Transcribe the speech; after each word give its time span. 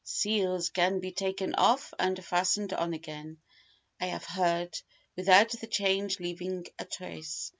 "Seals 0.03 0.69
can 0.69 0.99
be 0.99 1.11
taken 1.11 1.53
off 1.53 1.93
and 1.99 2.25
fastened 2.25 2.73
on 2.73 2.95
again, 2.95 3.37
I 3.99 4.07
have 4.07 4.23
heard, 4.25 4.75
without 5.15 5.51
the 5.51 5.67
change 5.67 6.19
leaving 6.19 6.65
a 6.79 6.85
trace. 6.85 7.47